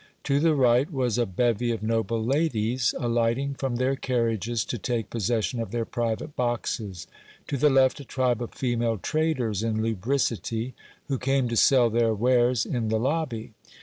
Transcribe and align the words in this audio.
To 0.23 0.39
the 0.39 0.55
right 0.55 0.91
was 0.91 1.19
a 1.19 1.27
bevy 1.27 1.69
of 1.69 1.83
noble 1.83 2.25
ladies, 2.25 2.95
alighting 2.97 3.53
from 3.53 3.75
their 3.75 3.95
carnages 3.95 4.65
to 4.69 4.79
take 4.79 5.11
possession 5.11 5.59
of 5.59 5.69
their 5.69 5.85
private 5.85 6.35
boxes; 6.35 7.05
to 7.47 7.55
the 7.55 7.69
left 7.69 7.99
a 7.99 8.03
tribe 8.03 8.41
of 8.41 8.51
female 8.55 8.97
traders 8.97 9.61
in 9.61 9.83
lubricity, 9.83 10.73
who 11.07 11.19
came 11.19 11.47
to 11.49 11.55
sell 11.55 11.91
their 11.91 12.15
wares 12.15 12.65
in 12.65 12.87
the 12.87 12.97
lobby. 12.99 13.53